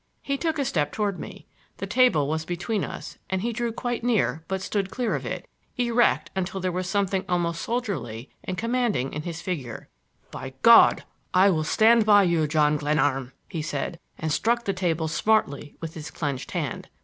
[0.23, 1.45] He took a step toward me;
[1.77, 5.47] the table was between us and he drew quite near but stood clear of it,
[5.77, 9.89] erect until there was something almost soldierly and commanding in his figure.
[10.31, 11.03] "By God,
[11.35, 15.93] I will stand by you, John Glenarm!" he said, and struck the table smartly with
[15.93, 16.89] his clenched hand.